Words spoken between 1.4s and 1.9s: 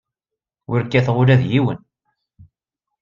d yiwen.